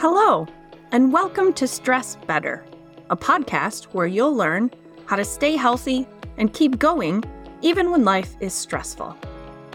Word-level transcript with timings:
Hello, 0.00 0.46
and 0.92 1.12
welcome 1.12 1.52
to 1.52 1.66
Stress 1.66 2.16
Better, 2.26 2.64
a 3.10 3.16
podcast 3.18 3.84
where 3.92 4.06
you'll 4.06 4.34
learn 4.34 4.70
how 5.04 5.14
to 5.14 5.26
stay 5.26 5.56
healthy 5.56 6.08
and 6.38 6.54
keep 6.54 6.78
going 6.78 7.22
even 7.60 7.90
when 7.90 8.02
life 8.02 8.34
is 8.40 8.54
stressful. 8.54 9.14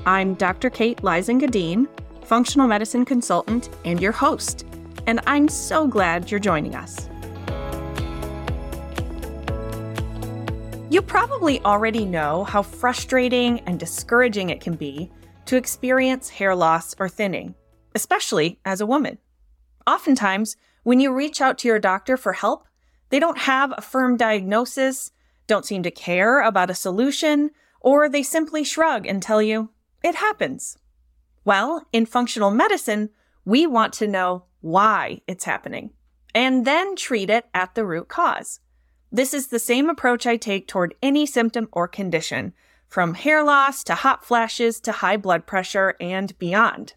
I'm 0.08 0.34
Dr. 0.34 0.72
Kate 0.72 0.98
Lysen 1.04 1.88
functional 2.24 2.68
medicine 2.68 3.06
consultant 3.06 3.70
and 3.86 4.02
your 4.02 4.14
host, 4.14 4.66
and 5.06 5.20
I'm 5.28 5.48
so 5.48 5.86
glad 5.86 6.32
you're 6.32 6.40
joining 6.40 6.74
us. 6.74 7.08
You 10.90 11.04
probably 11.04 11.62
already 11.62 12.04
know 12.04 12.46
how 12.46 12.64
frustrating 12.64 13.60
and 13.68 13.80
discouraging 13.80 14.50
it 14.50 14.60
can 14.60 14.74
be 14.74 15.12
to 15.46 15.56
experience 15.56 16.30
hair 16.30 16.56
loss 16.56 16.96
or 16.98 17.10
thinning, 17.10 17.54
especially 17.94 18.58
as 18.66 18.82
a 18.82 18.88
woman. 18.88 19.20
Oftentimes, 19.88 20.58
when 20.84 21.00
you 21.00 21.14
reach 21.14 21.42
out 21.42 21.58
to 21.60 21.68
your 21.68 21.80
doctor 21.80 22.18
for 22.18 22.34
help, 22.34 22.68
they 23.10 23.20
don't 23.20 23.40
have 23.40 23.74
a 23.76 23.82
firm 23.82 24.18
diagnosis, 24.18 25.12
don't 25.48 25.66
seem 25.66 25.84
to 25.84 25.92
care 25.92 26.42
about 26.42 26.70
a 26.70 26.76
solution, 26.76 27.52
or 27.82 28.10
they 28.10 28.24
simply 28.24 28.64
shrug 28.64 29.06
and 29.06 29.22
tell 29.22 29.42
you, 29.42 29.70
it 30.04 30.16
happens. 30.16 30.78
Well, 31.44 31.86
in 31.92 32.06
functional 32.06 32.52
medicine, 32.52 33.10
we 33.46 33.68
want 33.68 33.94
to 33.94 34.08
know 34.08 34.46
why 34.62 35.22
it's 35.28 35.44
happening 35.46 35.92
and 36.34 36.66
then 36.66 36.96
treat 36.96 37.30
it 37.30 37.46
at 37.54 37.76
the 37.76 37.86
root 37.86 38.10
cause. 38.10 38.60
This 39.12 39.34
is 39.34 39.48
the 39.48 39.60
same 39.60 39.90
approach 39.90 40.28
I 40.28 40.36
take 40.36 40.68
toward 40.68 40.94
any 41.02 41.26
symptom 41.26 41.70
or 41.72 41.88
condition, 41.88 42.54
from 42.90 43.14
hair 43.14 43.44
loss 43.44 43.84
to 43.86 43.96
hot 43.96 44.26
flashes 44.26 44.82
to 44.82 44.92
high 44.92 45.18
blood 45.18 45.48
pressure 45.48 45.96
and 46.00 46.38
beyond. 46.38 46.96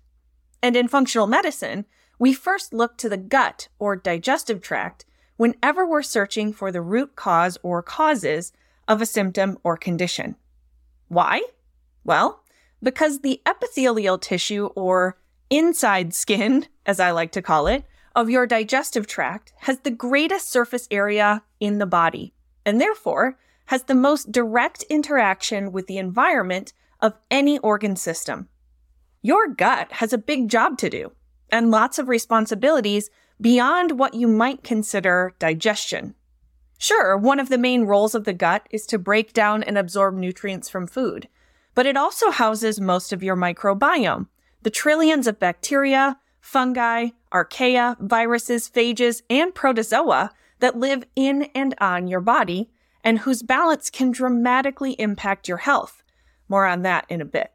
And 0.63 0.75
in 0.77 0.89
functional 0.89 1.29
medicine, 1.29 1.87
we 2.19 2.33
first 2.33 2.73
look 2.73 2.97
to 2.99 3.09
the 3.09 3.17
gut 3.17 3.69
or 3.79 3.97
digestive 3.97 4.61
tract 4.61 5.05
whenever 5.37 5.87
we're 5.87 6.03
searching 6.03 6.53
for 6.53 6.73
the 6.73 6.81
root 6.81 7.15
cause 7.17 7.59
or 7.63 7.83
causes 7.83 8.53
of 8.89 9.01
a 9.01 9.07
symptom 9.07 9.59
or 9.63 9.77
condition. 9.77 10.35
Why? 11.09 11.43
Well, 12.05 12.43
because 12.83 13.21
the 13.21 13.41
epithelial 13.47 14.19
tissue 14.19 14.67
or 14.75 15.19
inside 15.51 16.15
skin, 16.15 16.67
as 16.87 17.01
I 17.01 17.11
like 17.11 17.33
to 17.33 17.43
call 17.43 17.67
it, 17.67 17.85
of 18.15 18.31
your 18.31 18.47
digestive 18.47 19.07
tract 19.07 19.53
has 19.61 19.81
the 19.81 19.91
greatest 19.91 20.51
surface 20.51 20.89
area 20.91 21.43
in 21.61 21.79
the 21.79 21.87
body 21.87 22.35
and 22.67 22.81
therefore 22.81 23.39
has 23.67 23.85
the 23.85 23.95
most 23.95 24.33
direct 24.33 24.83
interaction 24.85 25.71
with 25.71 25.87
the 25.87 25.99
environment 25.99 26.73
of 27.01 27.15
any 27.31 27.59
organ 27.59 27.95
system. 27.95 28.49
Your 29.23 29.47
gut 29.47 29.93
has 29.93 30.13
a 30.13 30.19
big 30.19 30.49
job 30.49 30.79
to 30.79 30.91
do 30.91 31.13
and 31.51 31.71
lots 31.71 31.99
of 31.99 32.09
responsibilities 32.09 33.11
beyond 33.41 33.99
what 33.99 34.15
you 34.15 34.27
might 34.27 34.65
consider 34.65 35.35
digestion. 35.39 36.15
Sure, 36.79 37.17
one 37.17 37.41
of 37.41 37.49
the 37.49 37.59
main 37.59 37.85
roles 37.85 38.15
of 38.15 38.25
the 38.25 38.33
gut 38.33 38.67
is 38.71 38.87
to 38.87 38.99
break 38.99 39.33
down 39.33 39.63
and 39.63 39.77
absorb 39.77 40.15
nutrients 40.15 40.69
from 40.69 40.87
food, 40.87 41.29
but 41.75 41.87
it 41.87 41.97
also 41.97 42.31
houses 42.31 42.81
most 42.81 43.13
of 43.13 43.23
your 43.23 43.37
microbiome, 43.37 44.29
the 44.63 44.71
trillions 44.71 45.27
of 45.27 45.39
bacteria, 45.39 46.19
fungi, 46.41 47.09
archaea, 47.33 47.97
viruses, 48.01 48.69
phages, 48.69 49.23
and 49.29 49.55
protozoa 49.55 50.31
that 50.61 50.79
live 50.79 51.05
in 51.15 51.45
and 51.55 51.75
on 51.81 52.09
your 52.09 52.21
body 52.21 52.71
and 53.05 53.21
whose 53.21 53.43
balance 53.43 53.91
can 53.91 54.11
dramatically 54.11 54.93
impact 54.93 55.49
your 55.49 55.59
health. 55.59 56.03
More 56.49 56.67
on 56.67 56.83
that 56.83 57.07
in 57.09 57.21
a 57.21 57.25
bit. 57.25 57.53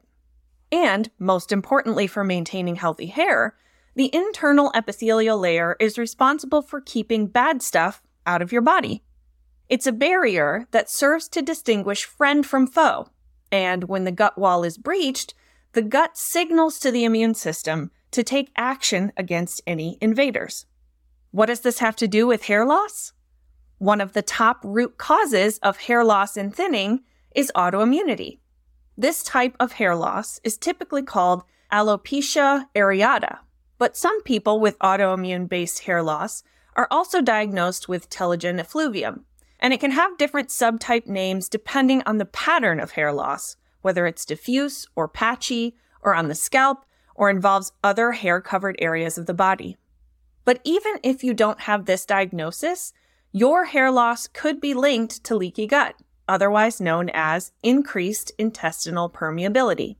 And, 0.72 1.10
most 1.18 1.52
importantly 1.52 2.06
for 2.06 2.24
maintaining 2.24 2.76
healthy 2.76 3.06
hair, 3.06 3.54
the 3.94 4.14
internal 4.14 4.70
epithelial 4.74 5.38
layer 5.38 5.76
is 5.78 5.98
responsible 5.98 6.62
for 6.62 6.80
keeping 6.80 7.26
bad 7.26 7.62
stuff 7.62 8.02
out 8.26 8.42
of 8.42 8.52
your 8.52 8.62
body. 8.62 9.02
It's 9.68 9.86
a 9.86 9.92
barrier 9.92 10.66
that 10.72 10.90
serves 10.90 11.28
to 11.28 11.42
distinguish 11.42 12.04
friend 12.04 12.44
from 12.44 12.66
foe. 12.66 13.08
And 13.50 13.84
when 13.84 14.04
the 14.04 14.12
gut 14.12 14.36
wall 14.36 14.64
is 14.64 14.78
breached, 14.78 15.34
the 15.72 15.82
gut 15.82 16.16
signals 16.16 16.78
to 16.80 16.90
the 16.90 17.04
immune 17.04 17.34
system 17.34 17.90
to 18.10 18.22
take 18.22 18.52
action 18.56 19.12
against 19.16 19.62
any 19.66 19.98
invaders. 20.00 20.66
What 21.30 21.46
does 21.46 21.60
this 21.60 21.78
have 21.80 21.96
to 21.96 22.08
do 22.08 22.26
with 22.26 22.44
hair 22.44 22.64
loss? 22.64 23.12
One 23.78 24.00
of 24.00 24.12
the 24.12 24.22
top 24.22 24.60
root 24.62 24.98
causes 24.98 25.58
of 25.58 25.78
hair 25.78 26.04
loss 26.04 26.36
and 26.36 26.54
thinning 26.54 27.00
is 27.34 27.50
autoimmunity. 27.56 28.38
This 28.96 29.24
type 29.24 29.56
of 29.58 29.72
hair 29.72 29.96
loss 29.96 30.40
is 30.44 30.56
typically 30.56 31.02
called 31.02 31.42
alopecia 31.72 32.66
areata, 32.76 33.38
but 33.78 33.96
some 33.96 34.22
people 34.22 34.60
with 34.60 34.78
autoimmune 34.78 35.48
based 35.48 35.80
hair 35.80 36.02
loss 36.02 36.42
are 36.76 36.88
also 36.90 37.20
diagnosed 37.20 37.88
with 37.88 38.10
telogen 38.10 38.58
effluvium, 38.58 39.24
and 39.60 39.72
it 39.72 39.80
can 39.80 39.92
have 39.92 40.18
different 40.18 40.48
subtype 40.48 41.06
names 41.06 41.48
depending 41.48 42.02
on 42.06 42.18
the 42.18 42.24
pattern 42.24 42.80
of 42.80 42.92
hair 42.92 43.12
loss, 43.12 43.56
whether 43.82 44.06
it's 44.06 44.24
diffuse 44.24 44.86
or 44.96 45.08
patchy, 45.08 45.76
or 46.02 46.14
on 46.14 46.28
the 46.28 46.34
scalp, 46.34 46.84
or 47.14 47.30
involves 47.30 47.72
other 47.82 48.12
hair 48.12 48.40
covered 48.40 48.76
areas 48.78 49.16
of 49.16 49.26
the 49.26 49.34
body. 49.34 49.76
But 50.44 50.60
even 50.64 50.96
if 51.02 51.24
you 51.24 51.32
don't 51.32 51.60
have 51.60 51.86
this 51.86 52.04
diagnosis, 52.04 52.92
your 53.32 53.64
hair 53.64 53.90
loss 53.90 54.26
could 54.26 54.60
be 54.60 54.74
linked 54.74 55.24
to 55.24 55.36
leaky 55.36 55.66
gut, 55.66 55.94
otherwise 56.28 56.80
known 56.80 57.10
as 57.12 57.52
increased 57.62 58.32
intestinal 58.38 59.08
permeability. 59.08 59.96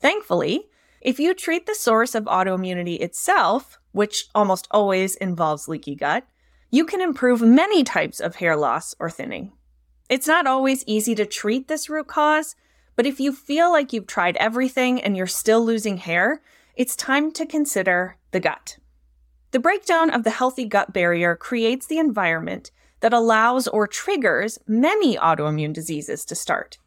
Thankfully, 0.00 0.66
if 1.04 1.20
you 1.20 1.34
treat 1.34 1.66
the 1.66 1.74
source 1.74 2.14
of 2.14 2.24
autoimmunity 2.24 2.98
itself, 2.98 3.78
which 3.92 4.26
almost 4.34 4.66
always 4.70 5.14
involves 5.16 5.68
leaky 5.68 5.94
gut, 5.94 6.26
you 6.70 6.86
can 6.86 7.02
improve 7.02 7.42
many 7.42 7.84
types 7.84 8.18
of 8.18 8.36
hair 8.36 8.56
loss 8.56 8.94
or 8.98 9.10
thinning. 9.10 9.52
It's 10.08 10.26
not 10.26 10.46
always 10.46 10.82
easy 10.86 11.14
to 11.14 11.26
treat 11.26 11.68
this 11.68 11.90
root 11.90 12.06
cause, 12.06 12.56
but 12.96 13.06
if 13.06 13.20
you 13.20 13.32
feel 13.32 13.70
like 13.70 13.92
you've 13.92 14.06
tried 14.06 14.36
everything 14.38 15.00
and 15.00 15.16
you're 15.16 15.26
still 15.26 15.64
losing 15.64 15.98
hair, 15.98 16.40
it's 16.74 16.96
time 16.96 17.30
to 17.32 17.46
consider 17.46 18.16
the 18.30 18.40
gut. 18.40 18.78
The 19.50 19.60
breakdown 19.60 20.10
of 20.10 20.24
the 20.24 20.30
healthy 20.30 20.64
gut 20.64 20.92
barrier 20.92 21.36
creates 21.36 21.86
the 21.86 21.98
environment 21.98 22.70
that 23.00 23.12
allows 23.12 23.68
or 23.68 23.86
triggers 23.86 24.58
many 24.66 25.16
autoimmune 25.16 25.74
diseases 25.74 26.24
to 26.24 26.34
start. 26.34 26.78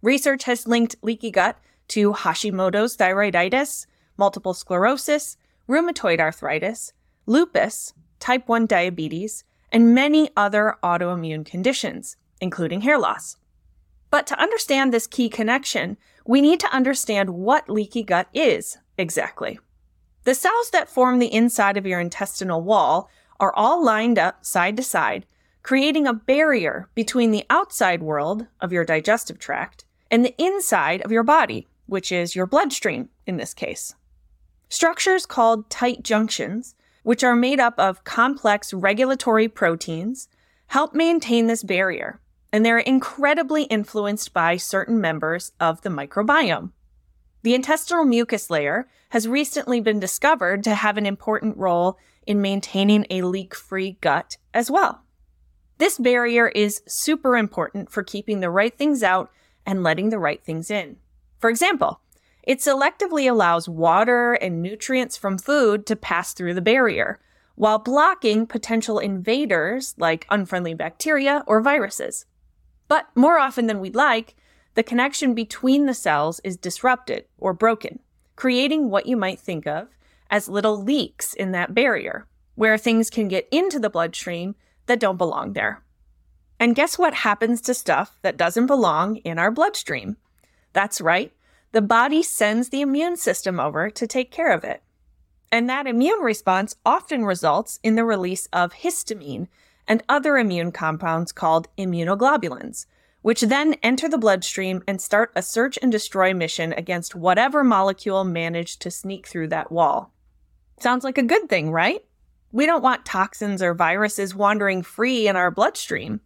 Research 0.00 0.44
has 0.44 0.66
linked 0.66 0.96
leaky 1.02 1.30
gut 1.30 1.58
to 1.88 2.12
Hashimoto's 2.12 2.96
thyroiditis, 2.96 3.86
multiple 4.16 4.54
sclerosis, 4.54 5.36
rheumatoid 5.68 6.20
arthritis, 6.20 6.92
lupus, 7.26 7.92
type 8.20 8.48
1 8.48 8.66
diabetes, 8.66 9.44
and 9.70 9.94
many 9.94 10.30
other 10.36 10.76
autoimmune 10.82 11.44
conditions, 11.44 12.16
including 12.40 12.80
hair 12.80 12.98
loss. 12.98 13.36
But 14.10 14.26
to 14.28 14.40
understand 14.40 14.92
this 14.92 15.06
key 15.06 15.28
connection, 15.28 15.98
we 16.26 16.40
need 16.40 16.60
to 16.60 16.74
understand 16.74 17.30
what 17.30 17.68
leaky 17.68 18.02
gut 18.02 18.28
is 18.32 18.78
exactly. 18.96 19.58
The 20.24 20.34
cells 20.34 20.70
that 20.70 20.90
form 20.90 21.18
the 21.18 21.32
inside 21.32 21.76
of 21.76 21.86
your 21.86 22.00
intestinal 22.00 22.62
wall 22.62 23.08
are 23.40 23.54
all 23.54 23.84
lined 23.84 24.18
up 24.18 24.44
side 24.44 24.76
to 24.76 24.82
side, 24.82 25.26
creating 25.62 26.06
a 26.06 26.12
barrier 26.12 26.88
between 26.94 27.30
the 27.30 27.44
outside 27.50 28.02
world 28.02 28.46
of 28.60 28.72
your 28.72 28.84
digestive 28.84 29.38
tract 29.38 29.84
and 30.10 30.24
the 30.24 30.34
inside 30.42 31.02
of 31.02 31.12
your 31.12 31.22
body, 31.22 31.66
which 31.88 32.12
is 32.12 32.36
your 32.36 32.46
bloodstream 32.46 33.08
in 33.26 33.36
this 33.36 33.54
case. 33.54 33.94
Structures 34.68 35.26
called 35.26 35.70
tight 35.70 36.02
junctions, 36.02 36.74
which 37.02 37.24
are 37.24 37.34
made 37.34 37.58
up 37.58 37.78
of 37.78 38.04
complex 38.04 38.72
regulatory 38.72 39.48
proteins, 39.48 40.28
help 40.66 40.94
maintain 40.94 41.46
this 41.46 41.62
barrier, 41.62 42.20
and 42.52 42.64
they're 42.64 42.78
incredibly 42.78 43.64
influenced 43.64 44.32
by 44.32 44.56
certain 44.56 45.00
members 45.00 45.52
of 45.58 45.80
the 45.80 45.88
microbiome. 45.88 46.72
The 47.42 47.54
intestinal 47.54 48.04
mucus 48.04 48.50
layer 48.50 48.88
has 49.10 49.26
recently 49.26 49.80
been 49.80 50.00
discovered 50.00 50.62
to 50.64 50.74
have 50.74 50.98
an 50.98 51.06
important 51.06 51.56
role 51.56 51.98
in 52.26 52.42
maintaining 52.42 53.06
a 53.08 53.22
leak 53.22 53.54
free 53.54 53.96
gut 54.02 54.36
as 54.52 54.70
well. 54.70 55.02
This 55.78 55.96
barrier 55.96 56.48
is 56.48 56.82
super 56.86 57.36
important 57.36 57.90
for 57.90 58.02
keeping 58.02 58.40
the 58.40 58.50
right 58.50 58.76
things 58.76 59.02
out 59.02 59.30
and 59.64 59.82
letting 59.82 60.10
the 60.10 60.18
right 60.18 60.42
things 60.42 60.70
in. 60.70 60.96
For 61.38 61.50
example, 61.50 62.00
it 62.42 62.58
selectively 62.58 63.30
allows 63.30 63.68
water 63.68 64.32
and 64.34 64.62
nutrients 64.62 65.16
from 65.16 65.38
food 65.38 65.86
to 65.86 65.96
pass 65.96 66.32
through 66.32 66.54
the 66.54 66.62
barrier, 66.62 67.20
while 67.54 67.78
blocking 67.78 68.46
potential 68.46 68.98
invaders 68.98 69.94
like 69.98 70.26
unfriendly 70.30 70.74
bacteria 70.74 71.44
or 71.46 71.60
viruses. 71.60 72.24
But 72.86 73.08
more 73.14 73.38
often 73.38 73.66
than 73.66 73.80
we'd 73.80 73.96
like, 73.96 74.36
the 74.74 74.82
connection 74.82 75.34
between 75.34 75.86
the 75.86 75.94
cells 75.94 76.40
is 76.44 76.56
disrupted 76.56 77.24
or 77.36 77.52
broken, 77.52 77.98
creating 78.36 78.90
what 78.90 79.06
you 79.06 79.16
might 79.16 79.40
think 79.40 79.66
of 79.66 79.88
as 80.30 80.48
little 80.48 80.82
leaks 80.82 81.34
in 81.34 81.52
that 81.52 81.74
barrier, 81.74 82.26
where 82.54 82.78
things 82.78 83.10
can 83.10 83.28
get 83.28 83.48
into 83.50 83.78
the 83.78 83.90
bloodstream 83.90 84.54
that 84.86 85.00
don't 85.00 85.16
belong 85.16 85.52
there. 85.52 85.82
And 86.60 86.74
guess 86.74 86.98
what 86.98 87.14
happens 87.14 87.60
to 87.62 87.74
stuff 87.74 88.18
that 88.22 88.36
doesn't 88.36 88.66
belong 88.66 89.16
in 89.16 89.38
our 89.38 89.50
bloodstream? 89.50 90.16
That's 90.72 91.00
right, 91.00 91.32
the 91.72 91.82
body 91.82 92.22
sends 92.22 92.68
the 92.68 92.80
immune 92.80 93.16
system 93.16 93.60
over 93.60 93.90
to 93.90 94.06
take 94.06 94.30
care 94.30 94.52
of 94.52 94.64
it. 94.64 94.82
And 95.50 95.68
that 95.68 95.86
immune 95.86 96.20
response 96.20 96.76
often 96.84 97.24
results 97.24 97.78
in 97.82 97.94
the 97.94 98.04
release 98.04 98.46
of 98.52 98.74
histamine 98.74 99.48
and 99.86 100.02
other 100.08 100.36
immune 100.36 100.72
compounds 100.72 101.32
called 101.32 101.68
immunoglobulins, 101.78 102.86
which 103.22 103.40
then 103.40 103.74
enter 103.82 104.08
the 104.08 104.18
bloodstream 104.18 104.82
and 104.86 105.00
start 105.00 105.32
a 105.34 105.42
search 105.42 105.78
and 105.80 105.90
destroy 105.90 106.34
mission 106.34 106.72
against 106.74 107.14
whatever 107.14 107.64
molecule 107.64 108.24
managed 108.24 108.80
to 108.82 108.90
sneak 108.90 109.26
through 109.26 109.48
that 109.48 109.72
wall. 109.72 110.12
Sounds 110.78 111.04
like 111.04 111.18
a 111.18 111.22
good 111.22 111.48
thing, 111.48 111.70
right? 111.70 112.04
We 112.52 112.66
don't 112.66 112.82
want 112.82 113.04
toxins 113.04 113.62
or 113.62 113.74
viruses 113.74 114.34
wandering 114.34 114.82
free 114.82 115.28
in 115.28 115.36
our 115.36 115.50
bloodstream. 115.50 116.20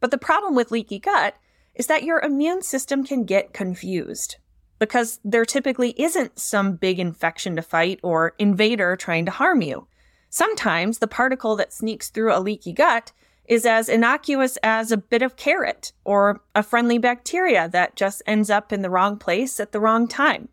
But 0.00 0.10
the 0.10 0.18
problem 0.18 0.54
with 0.54 0.70
leaky 0.70 0.98
gut 0.98 1.36
is 1.78 1.86
that 1.86 2.02
your 2.02 2.20
immune 2.20 2.60
system 2.60 3.04
can 3.04 3.24
get 3.24 3.54
confused 3.54 4.36
because 4.80 5.20
there 5.24 5.44
typically 5.44 5.94
isn't 6.00 6.38
some 6.38 6.74
big 6.74 6.98
infection 6.98 7.56
to 7.56 7.62
fight 7.62 8.00
or 8.02 8.34
invader 8.38 8.96
trying 8.96 9.24
to 9.24 9.30
harm 9.30 9.62
you. 9.62 9.86
Sometimes 10.28 10.98
the 10.98 11.06
particle 11.06 11.56
that 11.56 11.72
sneaks 11.72 12.10
through 12.10 12.34
a 12.34 12.40
leaky 12.40 12.72
gut 12.72 13.12
is 13.46 13.64
as 13.64 13.88
innocuous 13.88 14.58
as 14.62 14.92
a 14.92 14.96
bit 14.96 15.22
of 15.22 15.36
carrot 15.36 15.92
or 16.04 16.42
a 16.54 16.62
friendly 16.62 16.98
bacteria 16.98 17.68
that 17.68 17.96
just 17.96 18.22
ends 18.26 18.50
up 18.50 18.72
in 18.72 18.82
the 18.82 18.90
wrong 18.90 19.16
place 19.16 19.58
at 19.58 19.72
the 19.72 19.80
wrong 19.80 20.06
time. 20.06 20.48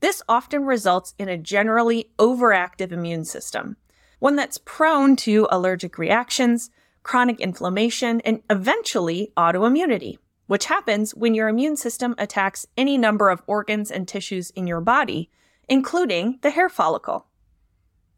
This 0.00 0.22
often 0.28 0.64
results 0.64 1.14
in 1.18 1.28
a 1.28 1.38
generally 1.38 2.10
overactive 2.18 2.92
immune 2.92 3.24
system, 3.24 3.76
one 4.18 4.36
that's 4.36 4.60
prone 4.64 5.16
to 5.16 5.48
allergic 5.50 5.98
reactions, 5.98 6.70
chronic 7.02 7.40
inflammation, 7.40 8.20
and 8.20 8.42
eventually 8.50 9.32
autoimmunity 9.36 10.18
which 10.48 10.64
happens 10.64 11.14
when 11.14 11.34
your 11.34 11.48
immune 11.48 11.76
system 11.76 12.14
attacks 12.18 12.66
any 12.76 12.98
number 12.98 13.28
of 13.28 13.42
organs 13.46 13.90
and 13.90 14.08
tissues 14.08 14.50
in 14.50 14.66
your 14.66 14.80
body, 14.80 15.30
including 15.68 16.38
the 16.40 16.50
hair 16.50 16.70
follicle. 16.70 17.26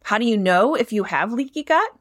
How 0.05 0.17
do 0.17 0.25
you 0.25 0.37
know 0.37 0.73
if 0.73 0.91
you 0.91 1.03
have 1.03 1.33
leaky 1.33 1.61
gut? 1.61 1.91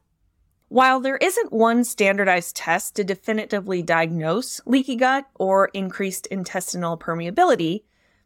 While 0.68 1.00
there 1.00 1.16
isn't 1.16 1.52
one 1.52 1.82
standardized 1.82 2.54
test 2.54 2.94
to 2.94 3.02
definitively 3.02 3.82
diagnose 3.82 4.60
leaky 4.66 4.94
gut 4.94 5.26
or 5.34 5.66
increased 5.74 6.26
intestinal 6.28 6.96
permeability, 6.96 7.82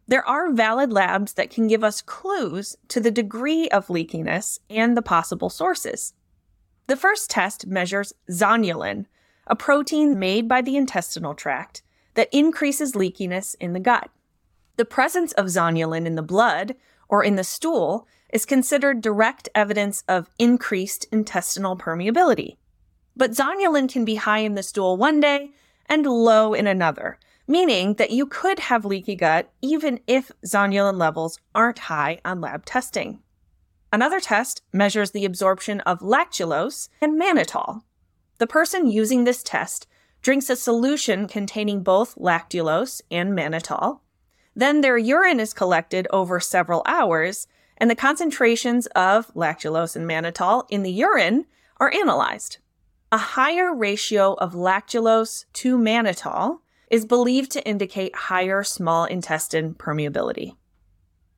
there 0.07 0.29
are 0.29 0.53
valid 0.53 0.93
labs 0.93 1.33
that 1.33 1.49
can 1.49 1.69
give 1.69 1.83
us 1.83 2.03
clues 2.03 2.77
to 2.89 3.01
the 3.01 3.11
degree 3.11 3.67
of 3.71 3.87
leakiness 3.87 4.59
and 4.69 4.95
the 4.95 5.01
possible 5.01 5.49
sources. 5.49 6.13
The 6.87 6.97
first 6.97 7.31
test 7.31 7.67
measures 7.67 8.13
zonulin, 8.31 9.07
a 9.47 9.57
protein 9.57 10.19
made 10.19 10.47
by 10.47 10.61
the 10.61 10.77
intestinal 10.77 11.35
tract 11.35 11.83
that 12.15 12.29
increases 12.33 12.93
leakiness 12.93 13.55
in 13.61 13.73
the 13.73 13.81
gut. 13.81 14.11
The 14.77 14.85
presence 14.85 15.33
of 15.33 15.47
zonulin 15.47 16.07
in 16.07 16.15
the 16.15 16.23
blood 16.23 16.75
or 17.09 17.23
in 17.23 17.37
the 17.37 17.45
stool 17.45 18.09
is 18.31 18.45
considered 18.45 19.01
direct 19.01 19.49
evidence 19.55 20.03
of 20.09 20.31
increased 20.39 21.07
intestinal 21.13 21.77
permeability. 21.77 22.57
But 23.17 23.31
zonulin 23.31 23.89
can 23.89 24.05
be 24.05 24.17
high 24.17 24.41
in 24.41 24.55
the 24.55 24.63
stool 24.63 24.97
one 24.97 25.21
day 25.21 25.51
and 25.87 26.05
low 26.05 26.55
in 26.55 26.67
another, 26.67 27.19
meaning 27.47 27.95
that 27.95 28.11
you 28.11 28.27
could 28.27 28.59
have 28.59 28.85
leaky 28.85 29.15
gut 29.15 29.53
even 29.63 30.01
if 30.07 30.33
zonulin 30.45 30.99
levels 30.99 31.39
aren't 31.55 31.79
high 31.81 32.21
on 32.25 32.41
lab 32.41 32.65
testing. 32.65 33.21
Another 33.93 34.19
test 34.19 34.63
measures 34.73 35.13
the 35.13 35.25
absorption 35.25 35.79
of 35.83 36.01
lactulose 36.01 36.89
and 37.01 37.21
mannitol. 37.21 37.83
The 38.39 38.49
person 38.49 38.91
using 38.91 39.23
this 39.23 39.45
test 39.45 39.87
drinks 40.25 40.49
a 40.49 40.57
solution 40.57 41.29
containing 41.29 41.83
both 41.83 42.17
lactulose 42.17 43.03
and 43.11 43.39
mannitol. 43.39 44.01
Then 44.57 44.81
their 44.81 44.97
urine 44.97 45.39
is 45.39 45.53
collected 45.53 46.09
over 46.11 46.41
several 46.41 46.83
hours, 46.87 47.47
and 47.77 47.91
the 47.91 47.95
concentrations 47.95 48.87
of 48.97 49.33
lactulose 49.35 49.95
and 49.95 50.09
mannitol 50.09 50.65
in 50.71 50.83
the 50.83 50.91
urine 50.91 51.45
are 51.77 51.93
analyzed. 51.93 52.57
A 53.13 53.19
higher 53.19 53.75
ratio 53.75 54.33
of 54.35 54.55
lactulose 54.55 55.45
to 55.53 55.77
mannitol 55.77 56.61
is 56.91 57.05
believed 57.05 57.51
to 57.51 57.67
indicate 57.69 58.17
higher 58.17 58.63
small 58.63 59.05
intestine 59.05 59.75
permeability. 59.75 60.57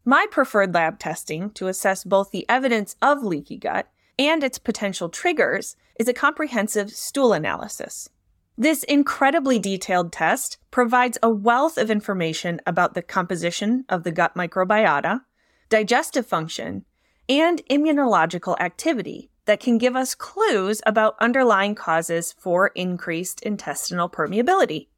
My 0.04 0.26
preferred 0.30 0.72
lab 0.72 1.00
testing 1.00 1.50
to 1.50 1.66
assess 1.66 2.04
both 2.04 2.30
the 2.30 2.48
evidence 2.48 2.94
of 3.02 3.24
leaky 3.24 3.58
gut 3.58 3.88
and 4.16 4.44
its 4.44 4.60
potential 4.60 5.08
triggers 5.08 5.74
is 5.98 6.06
a 6.06 6.14
comprehensive 6.14 6.92
stool 6.92 7.32
analysis. 7.32 8.10
This 8.58 8.84
incredibly 8.84 9.58
detailed 9.58 10.12
test 10.12 10.56
provides 10.70 11.18
a 11.22 11.28
wealth 11.28 11.76
of 11.76 11.90
information 11.90 12.60
about 12.66 12.94
the 12.94 13.02
composition 13.02 13.84
of 13.88 14.02
the 14.02 14.12
gut 14.12 14.34
microbiota, 14.34 15.20
digestive 15.68 16.26
function, 16.26 16.86
and 17.28 17.60
immunological 17.70 18.58
activity 18.58 19.30
that 19.44 19.60
can 19.60 19.76
give 19.76 19.94
us 19.94 20.14
clues 20.14 20.80
about 20.86 21.16
underlying 21.20 21.74
causes 21.74 22.32
for 22.38 22.68
increased 22.68 23.42
intestinal 23.42 24.08
permeability. 24.08 24.88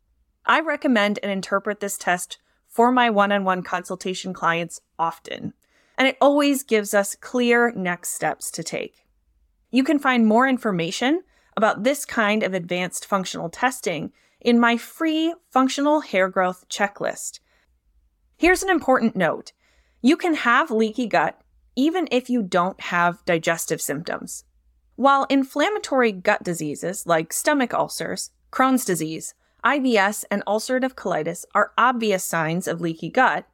I 0.47 0.61
recommend 0.61 1.19
and 1.23 1.33
interpret 1.33 1.81
this 1.81 1.99
test 1.99 2.39
for 2.69 2.93
my 2.93 3.11
one 3.11 3.33
on 3.33 3.45
one 3.45 3.63
consultation 3.63 4.33
clients 4.33 4.81
often, 5.01 5.53
and 5.97 6.07
it 6.07 6.17
always 6.21 6.63
gives 6.63 6.95
us 6.95 7.17
clear 7.17 7.73
next 7.73 8.11
steps 8.11 8.53
to 8.53 8.63
take. 8.63 9.05
You 9.71 9.83
can 9.83 9.99
find 9.99 10.27
more 10.27 10.47
information 10.49 11.23
about 11.59 11.83
this 11.83 12.05
kind 12.05 12.45
of 12.45 12.55
advanced 12.55 13.05
functional 13.05 13.51
testing 13.51 14.13
in 14.41 14.61
my 14.61 14.77
free 14.77 15.35
functional 15.51 16.03
hair 16.03 16.29
growth 16.29 16.65
checklist. 16.69 17.41
Here's 18.37 18.63
an 18.63 18.71
important 18.71 19.17
note 19.17 19.51
you 20.01 20.17
can 20.17 20.35
have 20.35 20.71
leaky 20.71 21.09
gut 21.09 21.41
even 21.75 22.07
if 22.13 22.31
you 22.31 22.45
don't 22.45 22.81
have 22.81 23.25
digestive 23.25 23.81
symptoms. 23.81 24.45
While 24.95 25.27
inflammatory 25.29 26.13
gut 26.13 26.45
diseases 26.45 27.07
like 27.07 27.33
stomach 27.33 27.75
ulcers, 27.75 28.31
Crohn's 28.53 28.85
disease, 28.85 29.35
IBS, 29.65 30.25
and 30.31 30.45
ulcerative 30.47 30.95
colitis 30.95 31.45
are 31.57 31.73
obvious 31.77 32.23
signs 32.23 32.69
of 32.69 32.81
leaky 32.81 33.11
gut, 33.11 33.49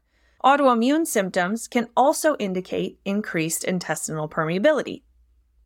autoimmune 0.44 1.06
symptoms 1.06 1.66
can 1.66 1.88
also 1.96 2.36
indicate 2.36 2.98
increased 3.06 3.64
intestinal 3.64 4.28
permeability. 4.28 5.02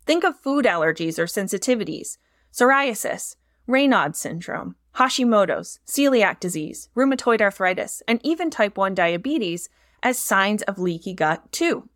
Think 0.05 0.23
of 0.23 0.39
food 0.39 0.65
allergies 0.65 1.19
or 1.19 1.25
sensitivities, 1.25 2.17
psoriasis, 2.51 3.35
Raynaud 3.67 4.15
syndrome, 4.15 4.75
Hashimoto's, 4.95 5.79
celiac 5.85 6.39
disease, 6.39 6.89
rheumatoid 6.95 7.41
arthritis, 7.41 8.01
and 8.07 8.19
even 8.23 8.49
type 8.49 8.77
1 8.77 8.95
diabetes 8.95 9.69
as 10.01 10.17
signs 10.17 10.61
of 10.63 10.79
leaky 10.79 11.13
gut, 11.13 11.51
too. 11.51 11.87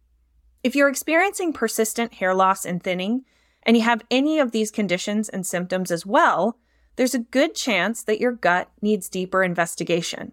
If 0.63 0.75
you're 0.75 0.89
experiencing 0.89 1.53
persistent 1.53 2.15
hair 2.15 2.33
loss 2.33 2.65
and 2.65 2.81
thinning, 2.81 3.25
and 3.63 3.75
you 3.75 3.83
have 3.83 4.03
any 4.11 4.39
of 4.39 4.51
these 4.51 4.71
conditions 4.71 5.29
and 5.29 5.45
symptoms 5.45 5.91
as 5.91 6.05
well, 6.05 6.57
there's 6.95 7.15
a 7.15 7.19
good 7.19 7.55
chance 7.55 8.03
that 8.03 8.19
your 8.19 8.31
gut 8.31 8.69
needs 8.81 9.09
deeper 9.09 9.43
investigation. 9.43 10.31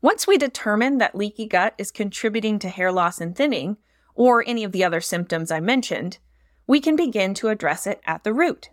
Once 0.00 0.26
we 0.26 0.38
determine 0.38 0.98
that 0.98 1.14
leaky 1.14 1.46
gut 1.46 1.74
is 1.76 1.90
contributing 1.90 2.58
to 2.58 2.68
hair 2.68 2.90
loss 2.90 3.20
and 3.20 3.36
thinning, 3.36 3.76
or 4.14 4.42
any 4.46 4.64
of 4.64 4.72
the 4.72 4.84
other 4.84 5.00
symptoms 5.00 5.50
I 5.50 5.60
mentioned, 5.60 6.18
we 6.66 6.80
can 6.80 6.96
begin 6.96 7.34
to 7.34 7.48
address 7.48 7.86
it 7.86 8.00
at 8.06 8.24
the 8.24 8.32
root. 8.32 8.70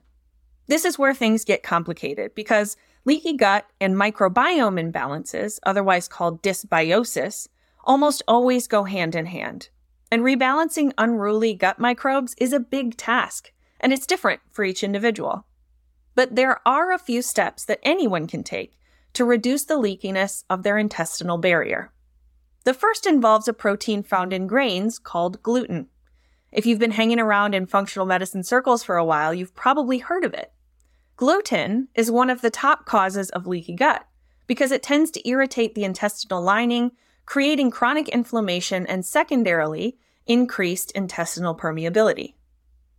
This 0.67 0.85
is 0.85 0.97
where 0.97 1.13
things 1.13 1.45
get 1.45 1.63
complicated 1.63 2.33
because 2.33 2.75
leaky 3.05 3.33
gut 3.33 3.67
and 3.79 3.95
microbiome 3.95 4.91
imbalances, 4.91 5.59
otherwise 5.63 6.07
called 6.07 6.41
dysbiosis, 6.41 7.47
almost 7.83 8.23
always 8.27 8.67
go 8.67 8.83
hand 8.83 9.15
in 9.15 9.27
hand. 9.27 9.69
And 10.11 10.23
rebalancing 10.23 10.91
unruly 10.97 11.53
gut 11.53 11.79
microbes 11.79 12.35
is 12.37 12.53
a 12.53 12.59
big 12.59 12.97
task, 12.97 13.51
and 13.79 13.93
it's 13.93 14.07
different 14.07 14.41
for 14.51 14.63
each 14.63 14.83
individual. 14.83 15.45
But 16.15 16.35
there 16.35 16.61
are 16.67 16.91
a 16.91 16.99
few 16.99 17.21
steps 17.21 17.65
that 17.65 17.79
anyone 17.83 18.25
can 18.25 18.43
take 18.43 18.77
to 19.13 19.25
reduce 19.25 19.65
the 19.65 19.77
leakiness 19.77 20.43
of 20.49 20.63
their 20.63 20.77
intestinal 20.77 21.37
barrier. 21.37 21.91
The 22.63 22.73
first 22.73 23.05
involves 23.05 23.47
a 23.47 23.53
protein 23.53 24.01
found 24.01 24.33
in 24.33 24.47
grains 24.47 24.97
called 24.97 25.43
gluten. 25.43 25.87
If 26.51 26.65
you've 26.65 26.79
been 26.79 26.91
hanging 26.91 27.19
around 27.19 27.53
in 27.53 27.65
functional 27.65 28.05
medicine 28.05 28.43
circles 28.43 28.83
for 28.83 28.97
a 28.97 29.05
while, 29.05 29.33
you've 29.33 29.53
probably 29.53 29.99
heard 29.99 30.23
of 30.23 30.33
it. 30.33 30.51
Gluten 31.17 31.87
is 31.95 32.11
one 32.11 32.29
of 32.29 32.41
the 32.41 32.49
top 32.49 32.85
causes 32.85 33.29
of 33.29 33.47
leaky 33.47 33.73
gut 33.73 34.05
because 34.47 34.71
it 34.71 34.83
tends 34.83 35.09
to 35.11 35.27
irritate 35.27 35.73
the 35.73 35.85
intestinal 35.85 36.41
lining, 36.41 36.91
creating 37.25 37.71
chronic 37.71 38.09
inflammation 38.09 38.85
and 38.85 39.05
secondarily, 39.05 39.97
increased 40.27 40.91
intestinal 40.91 41.55
permeability. 41.55 42.33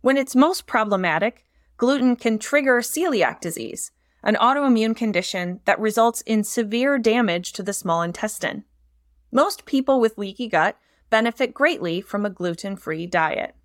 When 0.01 0.17
it's 0.17 0.35
most 0.35 0.65
problematic, 0.65 1.45
gluten 1.77 2.15
can 2.15 2.39
trigger 2.39 2.79
celiac 2.79 3.39
disease, 3.39 3.91
an 4.23 4.35
autoimmune 4.35 4.95
condition 4.95 5.59
that 5.65 5.79
results 5.79 6.21
in 6.21 6.43
severe 6.43 6.97
damage 6.97 7.53
to 7.53 7.61
the 7.61 7.73
small 7.73 8.01
intestine. 8.01 8.63
Most 9.31 9.65
people 9.65 9.99
with 9.99 10.17
leaky 10.17 10.47
gut 10.47 10.75
benefit 11.11 11.53
greatly 11.53 12.01
from 12.01 12.25
a 12.25 12.31
gluten 12.31 12.77
free 12.77 13.05
diet. 13.05 13.55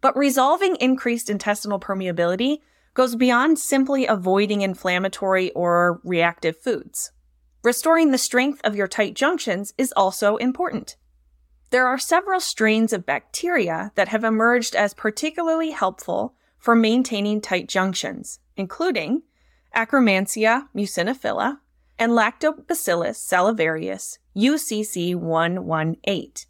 But 0.00 0.16
resolving 0.16 0.76
increased 0.76 1.28
intestinal 1.28 1.80
permeability 1.80 2.58
goes 2.94 3.16
beyond 3.16 3.58
simply 3.58 4.06
avoiding 4.06 4.62
inflammatory 4.62 5.50
or 5.52 6.00
reactive 6.04 6.56
foods. 6.56 7.12
Restoring 7.62 8.10
the 8.10 8.18
strength 8.18 8.60
of 8.64 8.76
your 8.76 8.88
tight 8.88 9.14
junctions 9.14 9.74
is 9.76 9.92
also 9.96 10.36
important. 10.36 10.96
There 11.70 11.86
are 11.86 11.98
several 11.98 12.40
strains 12.40 12.92
of 12.92 13.04
bacteria 13.04 13.92
that 13.94 14.08
have 14.08 14.24
emerged 14.24 14.74
as 14.74 14.94
particularly 14.94 15.72
helpful 15.72 16.34
for 16.56 16.74
maintaining 16.74 17.40
tight 17.40 17.68
junctions, 17.68 18.40
including 18.56 19.22
Akkermansia 19.76 20.68
muciniphila 20.74 21.58
and 21.98 22.12
Lactobacillus 22.12 23.16
salivarius 23.16 24.18
UCC118. 24.36 26.46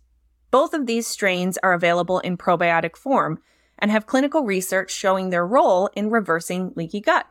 Both 0.51 0.73
of 0.73 0.87
these 0.87 1.07
strains 1.07 1.59
are 1.63 1.73
available 1.73 2.21
in 2.21 2.39
probiotic 2.39 2.97
form 2.97 3.41
and 3.79 3.91
have 3.91 4.07
clinical 4.07 4.43
research 4.43 4.91
showing 4.91 5.31
their 5.31 5.47
role 5.47 5.89
in 5.95 6.11
reversing 6.11 6.73
leaky 6.75 7.01
gut. 7.01 7.27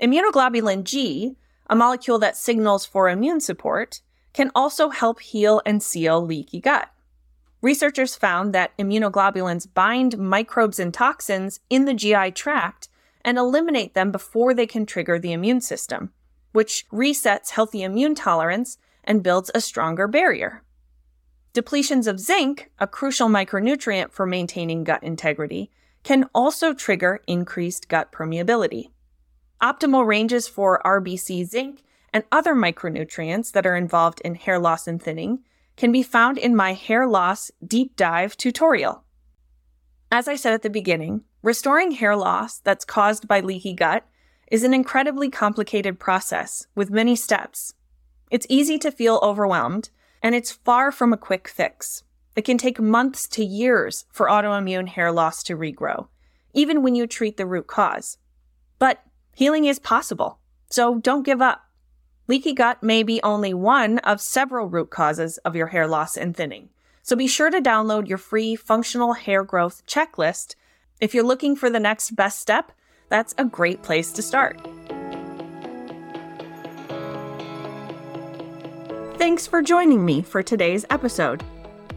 Immunoglobulin 0.00 0.84
G, 0.84 1.36
a 1.68 1.74
molecule 1.74 2.18
that 2.18 2.36
signals 2.36 2.84
for 2.84 3.08
immune 3.08 3.40
support, 3.40 4.00
can 4.32 4.50
also 4.54 4.90
help 4.90 5.20
heal 5.20 5.62
and 5.64 5.82
seal 5.82 6.24
leaky 6.24 6.60
gut. 6.60 6.90
Researchers 7.62 8.14
found 8.14 8.52
that 8.52 8.76
immunoglobulins 8.78 9.72
bind 9.72 10.18
microbes 10.18 10.78
and 10.78 10.92
toxins 10.92 11.60
in 11.70 11.86
the 11.86 11.94
GI 11.94 12.32
tract 12.32 12.88
and 13.24 13.38
eliminate 13.38 13.94
them 13.94 14.12
before 14.12 14.52
they 14.52 14.66
can 14.66 14.86
trigger 14.86 15.18
the 15.18 15.32
immune 15.32 15.60
system, 15.60 16.12
which 16.52 16.84
resets 16.92 17.50
healthy 17.50 17.82
immune 17.82 18.14
tolerance 18.14 18.78
and 19.02 19.22
builds 19.22 19.50
a 19.54 19.60
stronger 19.60 20.06
barrier. 20.06 20.62
Depletions 21.56 22.06
of 22.06 22.20
zinc, 22.20 22.70
a 22.78 22.86
crucial 22.86 23.28
micronutrient 23.28 24.12
for 24.12 24.26
maintaining 24.26 24.84
gut 24.84 25.02
integrity, 25.02 25.70
can 26.02 26.28
also 26.34 26.74
trigger 26.74 27.22
increased 27.26 27.88
gut 27.88 28.12
permeability. 28.12 28.90
Optimal 29.62 30.06
ranges 30.06 30.46
for 30.46 30.82
RBC 30.84 31.46
zinc 31.46 31.82
and 32.12 32.24
other 32.30 32.54
micronutrients 32.54 33.52
that 33.52 33.64
are 33.64 33.74
involved 33.74 34.20
in 34.20 34.34
hair 34.34 34.58
loss 34.58 34.86
and 34.86 35.02
thinning 35.02 35.44
can 35.78 35.90
be 35.90 36.02
found 36.02 36.36
in 36.36 36.54
my 36.54 36.74
hair 36.74 37.06
loss 37.06 37.50
deep 37.66 37.96
dive 37.96 38.36
tutorial. 38.36 39.04
As 40.12 40.28
I 40.28 40.36
said 40.36 40.52
at 40.52 40.60
the 40.60 40.68
beginning, 40.68 41.24
restoring 41.42 41.92
hair 41.92 42.16
loss 42.16 42.58
that's 42.58 42.84
caused 42.84 43.26
by 43.26 43.40
leaky 43.40 43.72
gut 43.72 44.06
is 44.52 44.62
an 44.62 44.74
incredibly 44.74 45.30
complicated 45.30 45.98
process 45.98 46.66
with 46.74 46.90
many 46.90 47.16
steps. 47.16 47.72
It's 48.30 48.46
easy 48.50 48.78
to 48.80 48.92
feel 48.92 49.20
overwhelmed, 49.22 49.88
and 50.26 50.34
it's 50.34 50.50
far 50.50 50.90
from 50.90 51.12
a 51.12 51.16
quick 51.16 51.46
fix. 51.46 52.02
It 52.34 52.42
can 52.42 52.58
take 52.58 52.80
months 52.80 53.28
to 53.28 53.44
years 53.44 54.06
for 54.10 54.26
autoimmune 54.26 54.88
hair 54.88 55.12
loss 55.12 55.40
to 55.44 55.56
regrow, 55.56 56.08
even 56.52 56.82
when 56.82 56.96
you 56.96 57.06
treat 57.06 57.36
the 57.36 57.46
root 57.46 57.68
cause. 57.68 58.18
But 58.80 59.04
healing 59.36 59.66
is 59.66 59.78
possible, 59.78 60.40
so 60.68 60.98
don't 60.98 61.22
give 61.22 61.40
up. 61.40 61.66
Leaky 62.26 62.54
gut 62.54 62.82
may 62.82 63.04
be 63.04 63.22
only 63.22 63.54
one 63.54 64.00
of 64.00 64.20
several 64.20 64.66
root 64.66 64.90
causes 64.90 65.38
of 65.44 65.54
your 65.54 65.68
hair 65.68 65.86
loss 65.86 66.16
and 66.16 66.36
thinning. 66.36 66.70
So 67.04 67.14
be 67.14 67.28
sure 67.28 67.50
to 67.50 67.60
download 67.60 68.08
your 68.08 68.18
free 68.18 68.56
functional 68.56 69.12
hair 69.12 69.44
growth 69.44 69.86
checklist. 69.86 70.56
If 71.00 71.14
you're 71.14 71.22
looking 71.22 71.54
for 71.54 71.70
the 71.70 71.78
next 71.78 72.16
best 72.16 72.40
step, 72.40 72.72
that's 73.08 73.32
a 73.38 73.44
great 73.44 73.84
place 73.84 74.10
to 74.10 74.22
start. 74.22 74.60
Thanks 79.18 79.46
for 79.46 79.62
joining 79.62 80.04
me 80.04 80.20
for 80.20 80.42
today's 80.42 80.84
episode. 80.90 81.42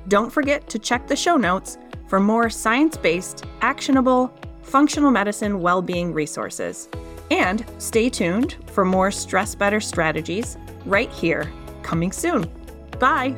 Don't 0.08 0.32
forget 0.32 0.70
to 0.70 0.80
check 0.80 1.06
the 1.06 1.18
show 1.18 1.36
notes 1.36 1.78
for 2.08 2.18
more 2.18 2.50
science 2.50 2.96
based, 2.96 3.44
actionable, 3.60 4.34
functional 4.62 5.12
medicine 5.12 5.60
well 5.60 5.82
being 5.82 6.14
resources. 6.14 6.88
And 7.30 7.66
stay 7.78 8.10
tuned 8.10 8.56
for 8.68 8.86
more 8.86 9.12
stress 9.12 9.54
better 9.54 9.82
strategies 9.82 10.58
right 10.86 11.12
here, 11.12 11.52
coming 11.84 12.14
soon. 12.14 12.50
Bye. 13.00 13.36